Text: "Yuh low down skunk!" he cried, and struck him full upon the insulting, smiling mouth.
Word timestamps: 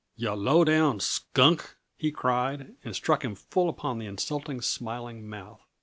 "Yuh 0.15 0.33
low 0.33 0.63
down 0.63 0.99
skunk!" 0.99 1.75
he 1.95 2.11
cried, 2.11 2.75
and 2.83 2.95
struck 2.95 3.23
him 3.23 3.35
full 3.35 3.69
upon 3.69 3.99
the 3.99 4.07
insulting, 4.07 4.59
smiling 4.59 5.29
mouth. 5.29 5.61